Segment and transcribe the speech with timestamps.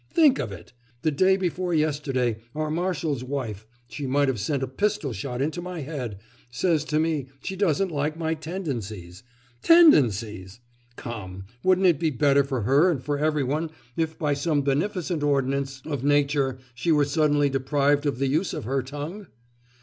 [0.09, 0.73] Think of it!
[1.03, 5.61] the day before yesterday, our marshal's wife she might have sent a pistol shot into
[5.61, 6.17] my head!
[6.49, 9.21] says to me she doesn't like my tendencies!
[9.61, 10.59] Tendencies!
[10.95, 15.21] Come, wouldn't it be better for her and for every one if by some beneficent
[15.21, 19.27] ordinance of nature she were suddenly deprived of the use of her tongue?